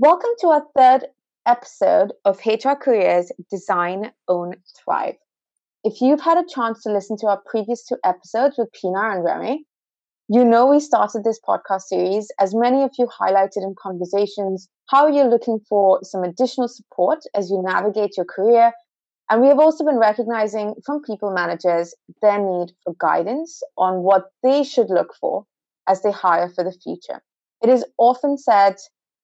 [0.00, 1.08] Welcome to our third
[1.44, 5.16] episode of HR Careers Design, Own, Thrive.
[5.82, 9.24] If you've had a chance to listen to our previous two episodes with Pina and
[9.24, 9.64] Remy,
[10.28, 15.08] you know we started this podcast series, as many of you highlighted in conversations, how
[15.08, 18.70] you're looking for some additional support as you navigate your career.
[19.28, 21.92] And we have also been recognizing from people managers
[22.22, 25.44] their need for guidance on what they should look for
[25.88, 27.20] as they hire for the future.
[27.60, 28.76] It is often said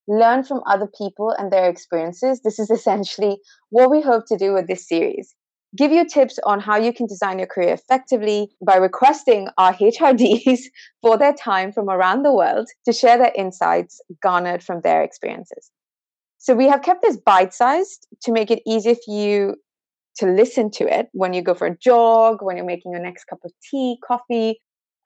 [0.06, 2.40] learn from other people and their experiences.
[2.42, 3.38] This is essentially
[3.70, 5.34] what we hope to do with this series.
[5.76, 10.60] Give you tips on how you can design your career effectively by requesting our HRDs
[11.02, 15.70] for their time from around the world to share their insights garnered from their experiences.
[16.38, 19.56] So, we have kept this bite sized to make it easier for you
[20.16, 23.24] to listen to it when you go for a jog, when you're making your next
[23.24, 24.60] cup of tea, coffee,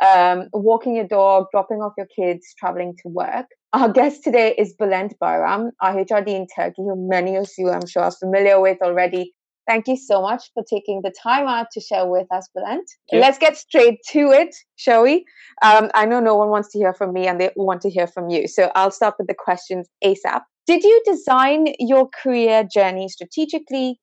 [0.05, 3.46] um, walking your dog, dropping off your kids, traveling to work.
[3.75, 7.87] Our guest today is Bulent Bayram, our HRD in Turkey, who many of you I'm
[7.87, 9.35] sure are familiar with already.
[9.66, 12.87] Thank you so much for taking the time out to share with us, Bulent.
[13.13, 15.27] Let's get straight to it, shall we?
[15.63, 18.07] Um, I know no one wants to hear from me and they want to hear
[18.07, 18.49] from you.
[18.49, 20.41] So I'll start with the questions ASAP.
[20.66, 24.01] Did you design your career journey strategically,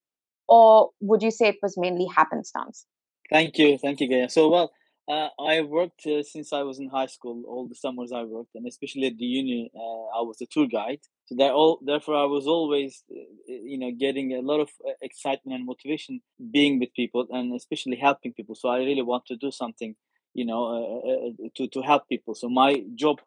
[0.48, 2.86] or would you say it was mainly happenstance?
[3.32, 3.80] Thank you.
[3.80, 4.30] Thank you, Gaya.
[4.30, 4.72] So, well,
[5.08, 7.44] uh, I worked uh, since I was in high school.
[7.48, 10.68] All the summers I worked, and especially at the uni, uh, I was a tour
[10.68, 11.02] guide.
[11.26, 13.16] So that all, therefore, I was always, uh,
[13.48, 17.98] you know, getting a lot of uh, excitement and motivation being with people, and especially
[17.98, 18.56] helping people.
[18.56, 19.96] So I really want to do something,
[20.34, 22.34] you know, uh, to to help people.
[22.34, 23.18] So my job,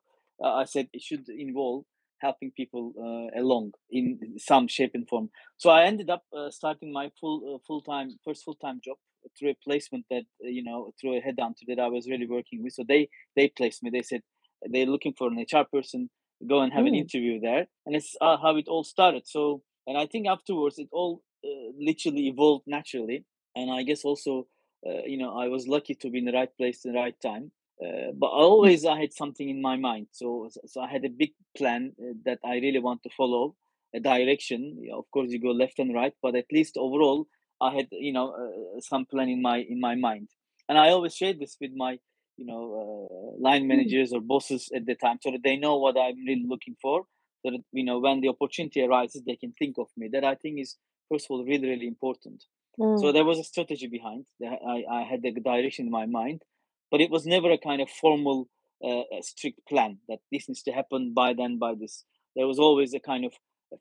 [0.44, 1.84] I said, it should involve
[2.20, 2.92] helping people
[3.36, 5.30] along in some shape and form.
[5.56, 8.96] So I ended up starting my full full time first full time job
[9.38, 12.62] through a placement that uh, you know through a headhunter that I was really working
[12.62, 12.72] with.
[12.72, 13.90] So they they placed me.
[13.90, 14.22] They said
[14.62, 16.10] they're looking for an HR person.
[16.48, 16.88] Go and have mm.
[16.88, 19.26] an interview there, and it's uh, how it all started.
[19.26, 23.24] So and I think afterwards it all uh, literally evolved naturally.
[23.56, 24.46] And I guess also
[24.86, 27.20] uh, you know I was lucky to be in the right place in the right
[27.20, 27.50] time.
[27.84, 30.08] Uh, but always I had something in my mind.
[30.12, 33.56] So so I had a big plan uh, that I really want to follow
[33.94, 34.78] a direction.
[34.92, 37.26] Of course, you go left and right, but at least overall
[37.60, 40.28] I had you know uh, some plan in my in my mind,
[40.68, 41.98] and I always share this with my
[42.36, 43.68] you know uh, line hmm.
[43.68, 47.04] managers or bosses at the time, so that they know what I'm really looking for.
[47.44, 50.08] So that you know when the opportunity arises, they can think of me.
[50.12, 50.76] That I think is
[51.10, 52.44] first of all really really important.
[52.78, 53.00] Mm.
[53.00, 54.26] So there was a strategy behind.
[54.42, 56.42] I I had the direction in my mind,
[56.90, 58.48] but it was never a kind of formal,
[58.84, 62.04] uh, strict plan that this needs to happen by then by this.
[62.36, 63.32] There was always a kind of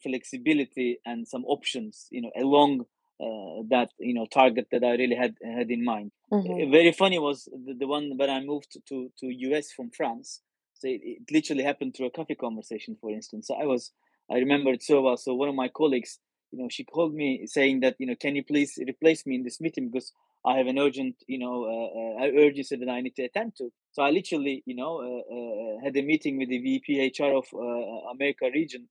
[0.02, 2.86] flexibility and some options, you know, along
[3.20, 6.12] uh, that you know target that I really had had in mind.
[6.32, 6.72] Mm-hmm.
[6.72, 10.42] Very funny was the, the one when I moved to to US from France.
[10.76, 13.48] So it, it, literally happened through a coffee conversation, for instance.
[13.48, 13.92] So I was
[14.30, 15.18] I remember it so well.
[15.18, 16.20] So one of my colleagues,
[16.52, 19.44] you know, she called me saying that you know, can you please replace me in
[19.44, 20.12] this meeting because
[20.46, 23.72] I have an urgent, you know, uh, uh, urgency that I need to attend to.
[23.94, 27.48] So I literally, you know, uh, uh had a meeting with the VP HR of
[27.54, 28.88] uh, America region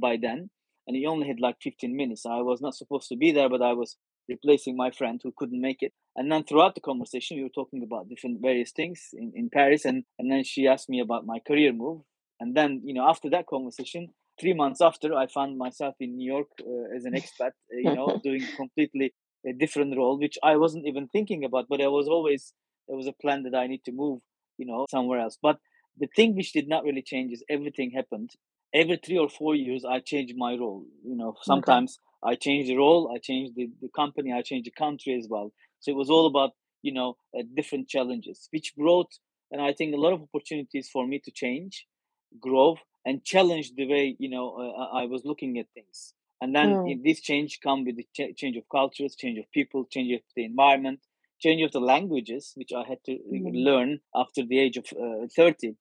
[0.00, 0.50] by then
[0.88, 2.24] and he only had like 15 minutes.
[2.24, 5.60] I was not supposed to be there, but I was replacing my friend who couldn't
[5.60, 5.92] make it.
[6.16, 9.84] And then throughout the conversation, we were talking about different various things in, in Paris.
[9.84, 12.00] And, and then she asked me about my career move.
[12.40, 16.26] And then, you know, after that conversation, three months after, I found myself in New
[16.32, 19.12] York uh, as an expat, uh, you know, doing completely
[19.46, 21.66] a different role, which I wasn't even thinking about.
[21.68, 22.54] But I was always,
[22.86, 24.20] there was a plan that I need to move,
[24.56, 25.36] you know, somewhere else.
[25.42, 25.58] But
[25.98, 28.30] the thing which did not really change is everything happened
[28.74, 32.32] every three or four years i change my role you know sometimes okay.
[32.32, 35.52] i change the role i change the, the company i change the country as well
[35.80, 36.52] so it was all about
[36.82, 39.10] you know uh, different challenges which brought
[39.50, 41.86] and i think a lot of opportunities for me to change
[42.40, 46.68] grow and challenge the way you know uh, i was looking at things and then
[46.68, 47.02] mm.
[47.02, 50.44] this change come with the ch- change of cultures change of people change of the
[50.44, 51.00] environment
[51.40, 53.50] change of the languages which i had to mm.
[53.54, 55.74] learn after the age of uh, 30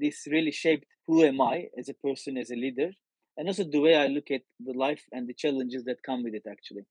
[0.00, 2.90] this really shaped who am I as a person, as a leader,
[3.36, 6.34] and also the way I look at the life and the challenges that come with
[6.34, 6.82] it, actually.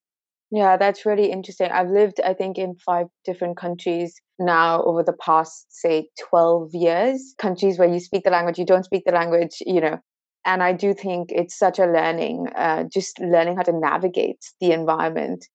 [0.51, 1.71] Yeah, that's really interesting.
[1.71, 7.33] I've lived, I think, in five different countries now over the past, say, 12 years.
[7.39, 9.97] Countries where you speak the language, you don't speak the language, you know.
[10.45, 14.73] And I do think it's such a learning, uh, just learning how to navigate the
[14.73, 15.47] environment.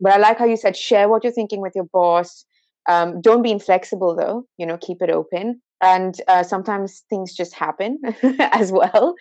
[0.00, 2.44] But I like how you said, share what you're thinking with your boss.
[2.88, 7.54] Um, don't be inflexible, though, you know, keep it open and uh, sometimes things just
[7.54, 7.98] happen
[8.40, 9.14] as well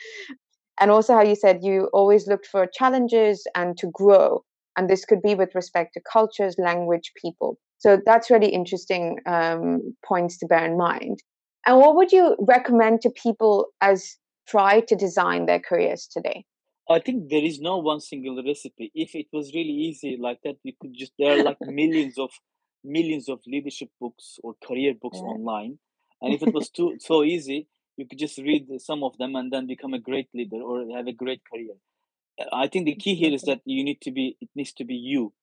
[0.79, 4.43] and also how you said you always looked for challenges and to grow
[4.77, 9.81] and this could be with respect to cultures language people so that's really interesting um,
[10.05, 11.19] points to bear in mind
[11.67, 14.15] and what would you recommend to people as
[14.47, 16.45] try to design their careers today
[16.89, 18.91] I think there is no one single recipe.
[18.93, 22.29] If it was really easy like that, you could just there are like millions of
[22.83, 25.29] millions of leadership books or career books yeah.
[25.29, 25.79] online.
[26.23, 27.67] And if it was too so easy,
[27.97, 31.05] you could just read some of them and then become a great leader or have
[31.05, 31.75] a great career.
[32.51, 34.95] I think the key here is that you need to be it needs to be
[34.95, 35.33] you.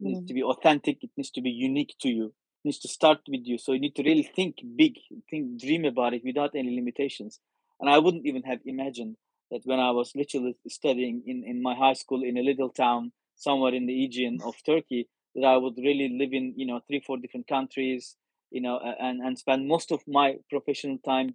[0.00, 0.28] It needs mm.
[0.28, 2.26] to be authentic, it needs to be unique to you.
[2.26, 3.58] It needs to start with you.
[3.58, 4.94] So you need to really think big,
[5.28, 7.40] think dream about it without any limitations.
[7.80, 9.16] And I wouldn't even have imagined
[9.50, 13.12] that when I was literally studying in, in my high school in a little town
[13.34, 17.02] somewhere in the Aegean of Turkey, that I would really live in, you know, three,
[17.04, 18.16] four different countries,
[18.52, 21.34] you know, and, and spend most of my professional time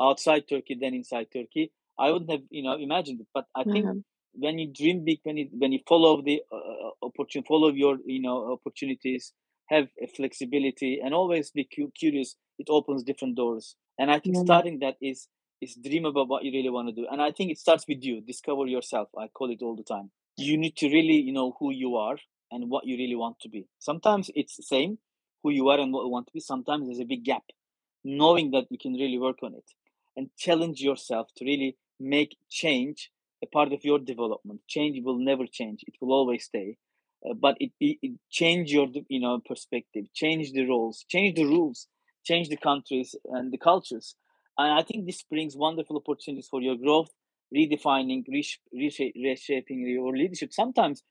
[0.00, 1.72] outside Turkey than inside Turkey.
[1.98, 3.26] I wouldn't have, you know, imagined it.
[3.34, 3.98] But I think mm-hmm.
[4.34, 7.98] when you dream big, when you when you follow the uh, uh opportunity, follow your,
[8.04, 9.32] you know, opportunities,
[9.68, 13.74] have a flexibility, and always be cu- curious, it opens different doors.
[13.98, 14.46] And I think mm-hmm.
[14.46, 15.28] starting that is
[15.60, 17.98] is dream about what you really want to do and i think it starts with
[18.02, 21.56] you discover yourself i call it all the time you need to really you know
[21.58, 22.16] who you are
[22.50, 24.98] and what you really want to be sometimes it's the same
[25.42, 27.44] who you are and what you want to be sometimes there's a big gap
[28.04, 29.64] knowing that you can really work on it
[30.16, 33.10] and challenge yourself to really make change
[33.42, 36.76] a part of your development change will never change it will always stay
[37.28, 41.44] uh, but it, it, it change your you know perspective change the roles change the
[41.44, 41.88] rules
[42.24, 44.14] change the countries and the cultures
[44.58, 47.10] and I think this brings wonderful opportunities for your growth,
[47.54, 48.24] redefining,
[48.72, 50.52] reshaping your leadership.
[50.52, 51.04] Sometimes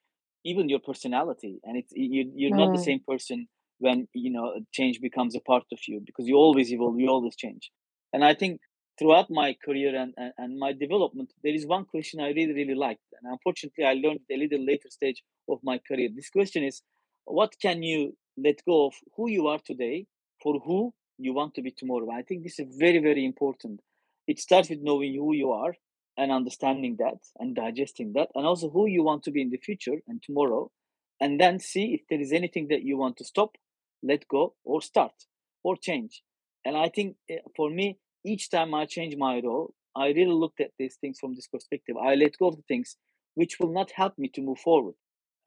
[0.43, 2.57] even your personality, and it's you, you're mm.
[2.57, 2.85] not the mm.
[2.85, 3.47] same person
[3.79, 7.35] when you know change becomes a part of you because you always evolve, you always
[7.35, 7.71] change.
[8.13, 8.61] And I think
[8.97, 12.73] throughout my career and, and, and, my development, there is one question I really, really
[12.73, 13.03] liked.
[13.21, 16.09] And unfortunately, I learned a little later stage of my career.
[16.15, 16.81] This question is
[17.25, 20.05] what can you let go of who you are today
[20.41, 22.09] for who you want to be tomorrow.
[22.11, 23.81] I think this is very, very important.
[24.27, 25.73] It starts with knowing who you are
[26.17, 29.57] and understanding that and digesting that, and also who you want to be in the
[29.57, 30.71] future and tomorrow.
[31.19, 33.55] And then see if there is anything that you want to stop,
[34.03, 35.13] let go, or start
[35.63, 36.23] or change.
[36.65, 40.61] And I think eh, for me, each time I change my role, I really looked
[40.61, 41.95] at these things from this perspective.
[41.97, 42.97] I let go of the things
[43.35, 44.95] which will not help me to move forward.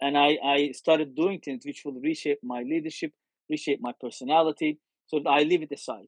[0.00, 3.12] And I, I started doing things which will reshape my leadership,
[3.48, 6.06] reshape my personality, so I leave it aside.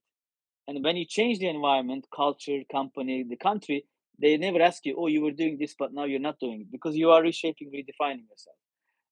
[0.66, 3.84] And when you change the environment, culture, company, the country,
[4.20, 6.70] they never ask you, oh, you were doing this, but now you're not doing it
[6.70, 8.56] because you are reshaping, redefining yourself.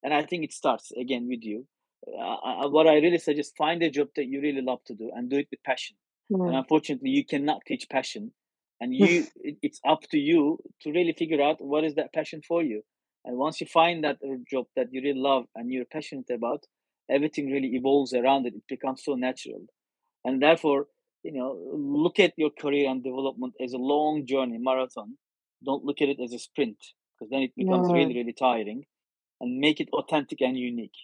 [0.03, 1.67] And I think it starts again with you.
[2.07, 5.31] Uh, what I really suggest find a job that you really love to do and
[5.31, 5.97] do it with passion.
[6.33, 6.49] Mm.
[6.49, 8.33] And unfortunately, you cannot teach passion.
[8.81, 9.27] And you,
[9.63, 12.83] it's up to you to really figure out what is that passion for you.
[13.25, 14.19] And once you find that
[14.51, 16.65] job that you really love and you're passionate about,
[17.11, 18.55] everything really evolves around it.
[18.55, 19.67] It becomes so natural
[20.25, 20.87] and therefore
[21.23, 25.17] you know look at your career and development as a long journey marathon
[25.65, 26.79] don't look at it as a sprint
[27.19, 27.97] because then it becomes yeah.
[27.97, 28.85] really really tiring
[29.41, 31.01] and make it authentic and unique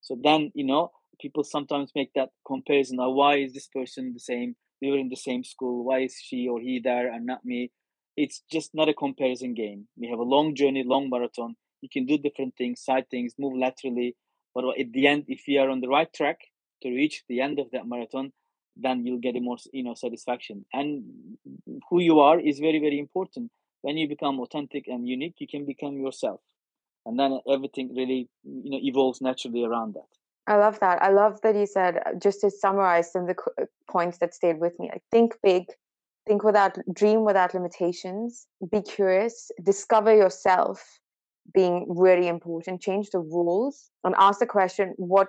[0.00, 4.20] so then you know people sometimes make that comparison now why is this person the
[4.20, 4.56] same?
[4.80, 5.84] We were in the same school.
[5.84, 7.70] Why is she or he there and not me?
[8.16, 9.88] It's just not a comparison game.
[9.98, 11.56] We have a long journey long marathon.
[11.82, 14.16] You can do different things side things move laterally.
[14.54, 16.38] But at the end if you are on the right track
[16.82, 18.32] to reach the end of that marathon
[18.76, 20.64] then you'll get a more you know satisfaction.
[20.72, 21.04] And
[21.90, 23.50] who you are is very very important.
[23.82, 26.40] When you become authentic and unique you can become yourself
[27.06, 30.08] and then everything really you know evolves naturally around that.
[30.46, 31.02] I love that.
[31.02, 34.34] I love that you said uh, just to summarize some of the uh, points that
[34.34, 35.64] stayed with me like think big
[36.26, 40.98] think without dream without limitations be curious discover yourself
[41.54, 45.28] being really important change the rules and ask the question what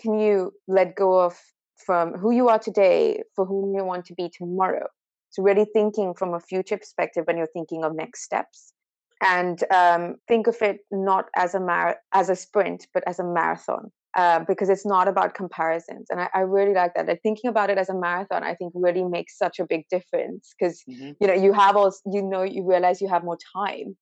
[0.00, 1.38] can you let go of
[1.84, 4.86] from who you are today for whom you want to be tomorrow.
[5.30, 8.72] So really thinking from a future perspective when you're thinking of next steps,
[9.20, 13.24] and um, think of it not as a mar- as a sprint, but as a
[13.24, 13.90] marathon.
[14.16, 17.06] Uh, because it's not about comparisons, and I, I, really like that.
[17.06, 20.52] Like thinking about it as a marathon, I think really makes such a big difference
[20.58, 21.12] because mm-hmm.
[21.20, 23.96] you know you have all you know you realize you have more time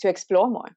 [0.00, 0.68] to explore more.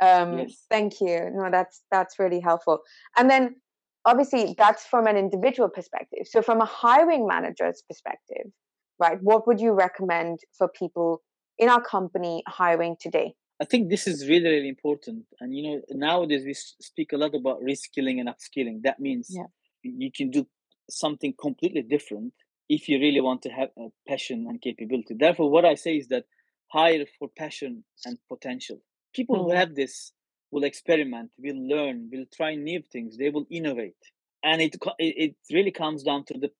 [0.00, 0.64] Um, yes.
[0.70, 1.30] Thank you.
[1.32, 2.80] No, that's that's really helpful.
[3.16, 3.56] And then
[4.04, 6.26] obviously that's from an individual perspective.
[6.26, 8.50] So from a hiring manager's perspective,
[8.98, 11.22] right, what would you recommend for people
[11.58, 13.34] in our company hiring today?
[13.60, 15.24] I think this is really, really important.
[15.40, 18.82] And you know, nowadays we speak a lot about reskilling and upskilling.
[18.82, 19.44] That means yeah.
[19.82, 20.46] you can do
[20.90, 22.32] something completely different
[22.68, 25.14] if you really want to have a passion and capability.
[25.18, 26.24] Therefore, what I say is that
[26.72, 28.78] hire for passion and potential.
[29.14, 29.44] People mm.
[29.44, 30.12] who have this
[30.50, 33.16] will experiment, will learn, will try new things.
[33.16, 34.02] They will innovate,
[34.42, 36.50] and it it really comes down to the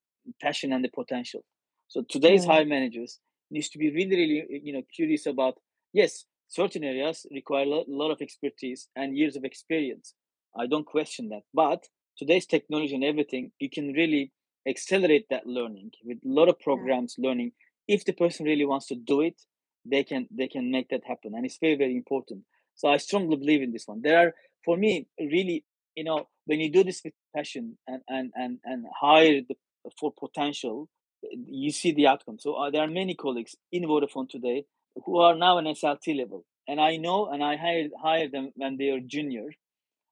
[0.41, 1.43] passion and the potential.
[1.87, 3.19] So today's high managers
[3.53, 5.55] needs to be really, really, uh, you know, curious about.
[5.93, 10.15] Yes, certain areas require a lot of expertise and years of experience.
[10.57, 11.43] I don't question that.
[11.53, 11.85] But
[12.17, 14.31] today's technology and everything, you can really
[14.67, 17.29] accelerate that learning with a lot of programs yeah.
[17.29, 17.51] learning.
[17.87, 19.41] If the person really wants to do it,
[19.85, 21.33] they can they can make that happen.
[21.35, 22.43] And it's very, very important.
[22.75, 24.01] So I strongly believe in this one.
[24.01, 24.33] There are
[24.65, 28.85] for me really, you know, when you do this with passion and and and, and
[28.99, 29.55] hire the,
[29.99, 30.89] for potential,
[31.31, 32.39] you see the outcome.
[32.39, 34.65] So uh, there are many colleagues in Vodafone today
[35.05, 38.77] who are now an SLT level, and I know and I hired hired them when
[38.77, 39.49] they were junior,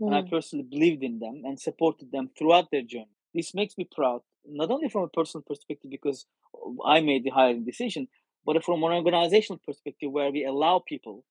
[0.01, 0.07] mm.
[0.07, 0.29] and I hmm.
[0.29, 3.15] personally believed in them and supported them throughout their journey.
[3.33, 6.25] This makes me proud, not only from a personal perspective because
[6.85, 8.07] I made the hiring decision,
[8.45, 11.23] but from an organizational perspective where we allow people,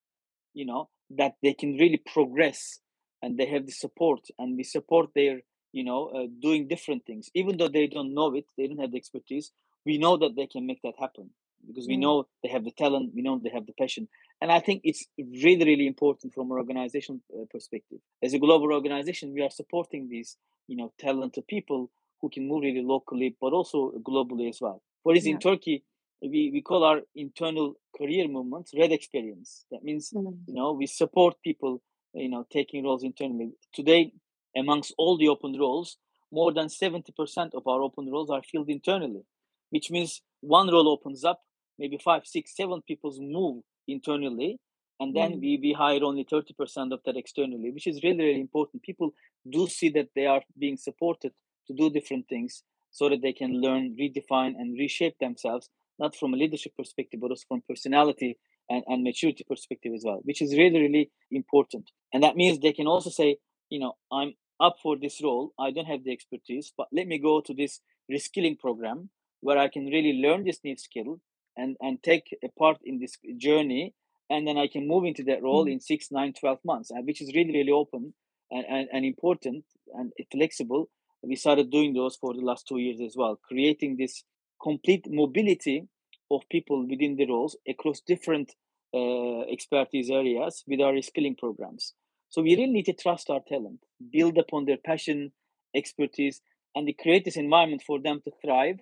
[0.54, 2.80] you know, that they can really progress
[3.22, 5.40] and they have the support and we support their
[5.72, 8.90] you know uh, doing different things even though they don't know it they don't have
[8.90, 9.52] the expertise
[9.84, 11.30] we know that they can make that happen
[11.66, 12.00] because we mm.
[12.00, 14.08] know they have the talent we know they have the passion
[14.40, 18.72] and i think it's really really important from an organizational uh, perspective as a global
[18.72, 20.36] organization we are supporting these
[20.68, 25.26] you know talented people who can move really locally but also globally as well whereas
[25.26, 25.32] yeah.
[25.34, 25.84] in turkey
[26.22, 30.36] we, we call our internal career movements red experience that means mm.
[30.46, 31.82] you know we support people
[32.14, 34.12] you know taking roles internally today
[34.56, 35.98] amongst all the open roles
[36.32, 39.22] more than 70% of our open roles are filled internally
[39.70, 41.40] which means one role opens up,
[41.78, 44.58] maybe five, six, seven people move internally,
[45.00, 45.40] and then mm.
[45.40, 48.82] we, we hire only 30% of that externally, which is really, really important.
[48.82, 49.14] People
[49.50, 51.32] do see that they are being supported
[51.66, 56.34] to do different things so that they can learn, redefine, and reshape themselves, not from
[56.34, 58.36] a leadership perspective, but also from personality
[58.68, 61.90] and, and maturity perspective as well, which is really, really important.
[62.12, 63.38] And that means they can also say,
[63.70, 65.52] you know, I'm up for this role.
[65.58, 67.80] I don't have the expertise, but let me go to this
[68.12, 69.10] reskilling program
[69.40, 71.20] where I can really learn this new skill
[71.56, 73.94] and and take a part in this journey
[74.30, 75.72] and then I can move into that role mm.
[75.72, 78.14] in six, nine, 12 months, which is really, really open
[78.50, 80.88] and, and, and important and flexible.
[81.22, 84.22] We started doing those for the last two years as well, creating this
[84.62, 85.88] complete mobility
[86.30, 88.52] of people within the roles across different
[88.94, 91.94] uh, expertise areas with our skilling programs.
[92.28, 93.80] So we really need to trust our talent,
[94.12, 95.32] build upon their passion,
[95.74, 96.40] expertise,
[96.76, 98.78] and create this environment for them to thrive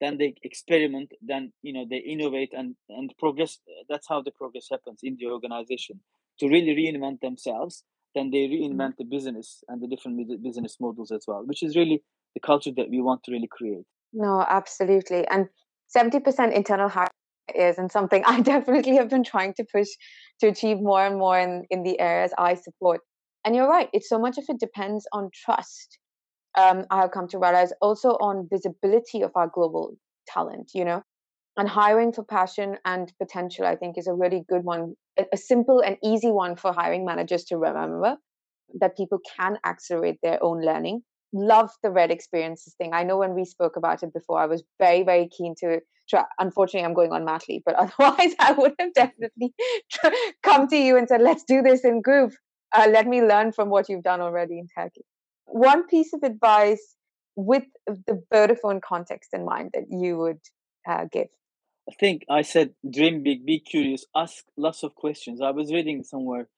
[0.00, 4.66] then they experiment then you know they innovate and and progress that's how the progress
[4.70, 6.00] happens in the organization.
[6.40, 8.80] To really reinvent themselves then they mm-hmm.
[8.80, 12.02] reinvent the business and the different business models as well which is really
[12.34, 13.84] the culture that we want to really create.
[14.12, 15.48] No absolutely and
[15.96, 17.08] 70% internal hire
[17.54, 19.88] is and something i definitely have been trying to push
[20.40, 23.00] to achieve more and more in in the areas i support.
[23.44, 25.98] And you're right it's so much of it depends on trust
[26.58, 31.02] um, I have come to realize also on visibility of our global talent, you know,
[31.56, 35.80] and hiring for passion and potential, I think is a really good one, a, simple
[35.80, 38.16] and easy one for hiring managers to remember
[38.80, 41.02] that people can accelerate their own learning.
[41.32, 42.92] Love the red experiences thing.
[42.92, 46.24] I know when we spoke about it before, I was very, very keen to try.
[46.38, 49.52] Unfortunately, I'm going on mat leave, but otherwise, I would have definitely
[50.42, 52.32] come to you and said, let's do this in group.
[52.72, 55.04] Uh, let me learn from what you've done already in Turkey
[55.50, 56.96] one piece of advice
[57.36, 60.40] with the Vodafone context in mind that you would
[60.88, 61.28] uh, give?
[61.88, 65.40] I think I said dream big, be curious, ask lots of questions.
[65.40, 66.48] I was reading somewhere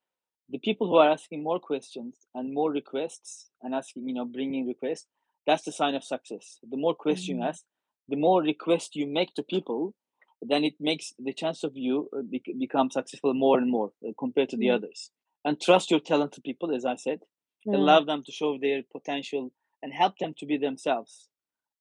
[0.51, 4.67] the people who are asking more questions and more requests and asking, you know, bringing
[4.67, 5.07] requests,
[5.47, 6.59] that's the sign of success.
[6.69, 7.43] The more questions mm-hmm.
[7.43, 7.65] you ask,
[8.09, 9.95] the more requests you make to people,
[10.43, 12.21] then it makes the chance of you uh,
[12.59, 14.77] become successful more and more uh, compared to the mm-hmm.
[14.77, 15.11] others.
[15.45, 17.21] And trust your talented people, as I said
[17.67, 17.75] mm.
[17.75, 19.53] allow them to show their potential
[19.83, 21.29] and help them to be themselves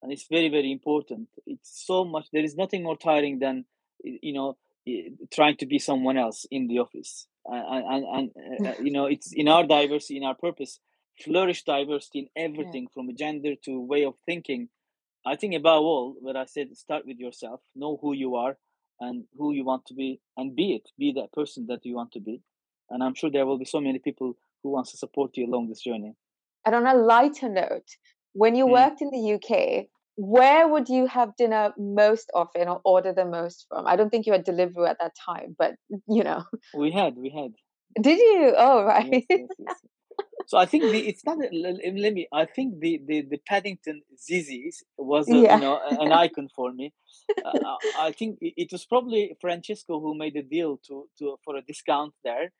[0.01, 3.65] and it's very very important it's so much there is nothing more tiring than
[4.03, 4.57] you know
[5.31, 9.31] trying to be someone else in the office and, and, and uh, you know it's
[9.33, 10.79] in our diversity in our purpose
[11.23, 12.89] flourish diversity in everything yeah.
[12.93, 14.69] from gender to way of thinking
[15.25, 18.57] i think above all what i said start with yourself know who you are
[18.99, 22.11] and who you want to be and be it be that person that you want
[22.11, 22.41] to be
[22.89, 25.69] and i'm sure there will be so many people who wants to support you along
[25.69, 26.15] this journey.
[26.65, 27.87] And on a lighter note,
[28.33, 28.71] when you mm.
[28.71, 33.65] worked in the UK, where would you have dinner most often or order the most
[33.69, 33.87] from?
[33.87, 35.75] I don't think you had Deliveroo at that time, but
[36.07, 36.43] you know.
[36.73, 37.51] We had, we had.
[38.01, 38.53] Did you?
[38.57, 39.11] Oh, right.
[39.11, 39.75] Yes, yes, yes.
[40.47, 41.37] So I think the, it's not.
[41.37, 42.27] Let me.
[42.33, 45.55] I think the the, the Paddington Zizzi's was a, yeah.
[45.55, 46.93] you know an icon for me.
[47.45, 51.61] Uh, I think it was probably Francesco who made the deal to to for a
[51.61, 52.51] discount there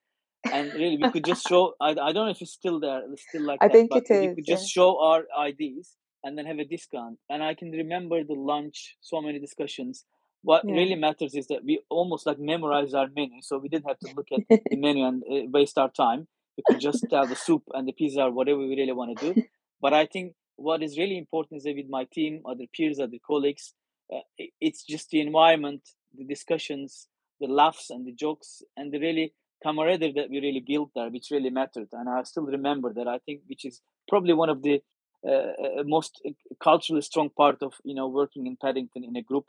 [0.51, 3.24] and really we could just show I, I don't know if it's still there it's
[3.27, 4.81] still like I that, think it is we could just yeah.
[4.81, 9.21] show our IDs and then have a discount and I can remember the lunch so
[9.21, 10.05] many discussions
[10.43, 10.74] what yeah.
[10.74, 14.13] really matters is that we almost like memorize our menu so we didn't have to
[14.15, 17.63] look at the menu and uh, waste our time we could just tell the soup
[17.74, 19.43] and the pizza or whatever we really want to do
[19.81, 23.17] but i think what is really important is that with my team other peers other
[23.25, 23.74] colleagues
[24.13, 24.19] uh,
[24.60, 25.81] it's just the environment
[26.17, 27.07] the discussions
[27.39, 31.31] the laughs and the jokes and the really camaraderie that we really built there which
[31.31, 31.89] really mattered.
[31.93, 34.81] And i still remember that i think which is probably one of the
[35.27, 39.21] uh, uh most uh, culturally strong part of you know working in paddington in a
[39.21, 39.45] group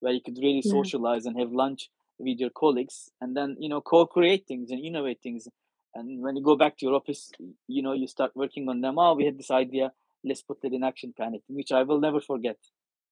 [0.00, 3.80] where you could really socialize and have lunch with your colleagues and then you know
[3.80, 5.48] co-create things and innovate things.
[5.94, 7.30] And when you go back to your office
[7.66, 8.98] you know you start working on them.
[8.98, 9.92] Oh we had this idea
[10.24, 12.56] let's put it in action kind of thing which i will never forget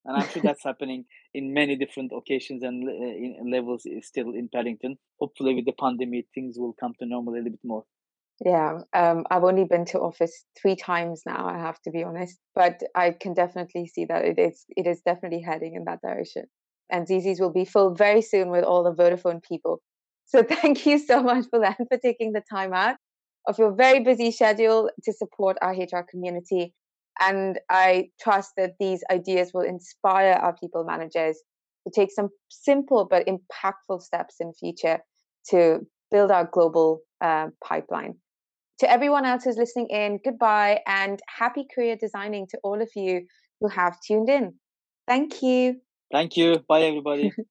[0.05, 4.97] and i'm sure that's happening in many different occasions and uh, levels still in paddington
[5.19, 7.83] hopefully with the pandemic things will come to normal a little bit more
[8.45, 12.37] yeah um, i've only been to office three times now i have to be honest
[12.53, 16.43] but i can definitely see that it is it is definitely heading in that direction
[16.89, 19.81] and Zizzi's will be full very soon with all the Vodafone people.
[20.25, 22.97] So thank you so much for that, for taking the time out
[23.47, 26.73] of your very busy schedule to support our HR community.
[27.19, 31.41] And I trust that these ideas will inspire our people managers
[31.87, 34.99] to take some simple but impactful steps in future
[35.49, 35.79] to
[36.11, 38.15] build our global uh, pipeline.
[38.79, 43.25] To everyone else who's listening in, goodbye and happy career designing to all of you
[43.61, 44.55] who have tuned in.
[45.07, 45.79] Thank you.
[46.11, 46.59] Thank you.
[46.67, 47.31] Bye, everybody.